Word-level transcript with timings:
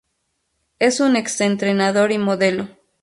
Es 0.79 0.99
un 0.99 1.15
ex 1.15 1.39
entrenador 1.41 2.11
y 2.11 2.17
modelo. 2.17 2.67